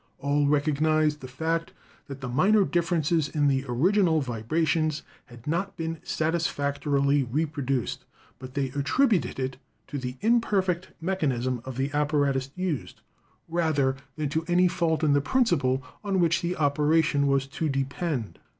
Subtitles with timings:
[0.17, 1.73] All recognised the fact
[2.07, 8.03] that the minor differences in the original vibrations had not been satisfactorily reproduced,
[8.39, 9.57] but they attributed it
[9.89, 13.01] to the imperfect mechanism of the apparatus used,
[13.47, 18.39] rather than to any fault in the principle on which the operation was to depend.